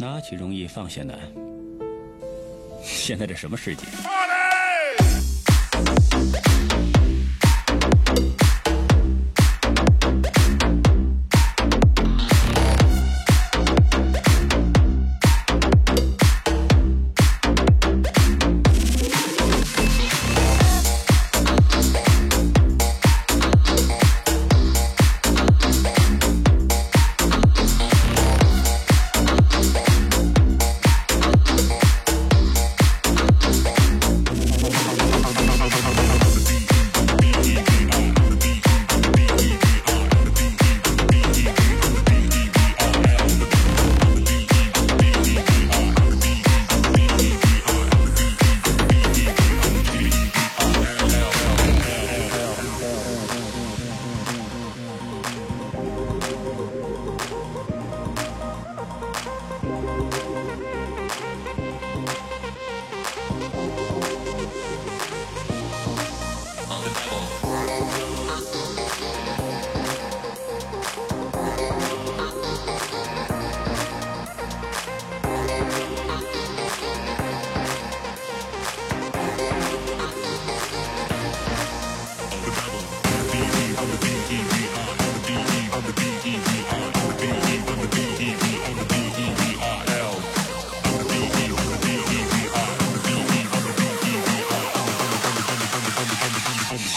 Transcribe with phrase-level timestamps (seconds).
[0.00, 1.14] 拿起容易放下难。
[2.82, 3.84] 现在这什么世界？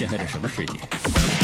[0.00, 1.39] 现在是什么世界